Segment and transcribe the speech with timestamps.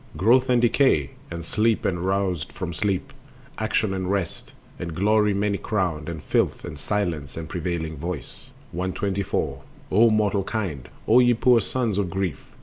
[0.17, 3.13] Growth and Decay, and Sleep and Roused from sleep,
[3.59, 8.49] Action and Rest, and Glory many crowned, And Filth, and Silence and prevailing Voice.
[8.71, 9.61] 124.
[9.91, 10.89] O mortal kind!
[11.07, 12.47] O ye poor sons of grief!